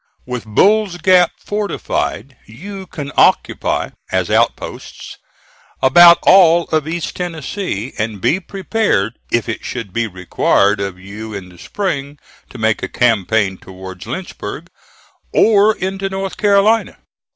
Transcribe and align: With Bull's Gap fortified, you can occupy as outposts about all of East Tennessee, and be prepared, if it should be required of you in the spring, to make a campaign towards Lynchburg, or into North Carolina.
With 0.25 0.45
Bull's 0.47 0.97
Gap 0.97 1.29
fortified, 1.37 2.35
you 2.47 2.87
can 2.87 3.11
occupy 3.15 3.89
as 4.11 4.31
outposts 4.31 5.19
about 5.79 6.17
all 6.23 6.63
of 6.69 6.87
East 6.87 7.15
Tennessee, 7.17 7.93
and 7.99 8.19
be 8.19 8.39
prepared, 8.39 9.19
if 9.31 9.47
it 9.47 9.63
should 9.63 9.93
be 9.93 10.07
required 10.07 10.79
of 10.79 10.97
you 10.97 11.35
in 11.35 11.49
the 11.49 11.59
spring, 11.59 12.17
to 12.49 12.57
make 12.57 12.81
a 12.81 12.87
campaign 12.87 13.59
towards 13.59 14.07
Lynchburg, 14.07 14.69
or 15.33 15.75
into 15.77 16.09
North 16.09 16.35
Carolina. 16.35 16.97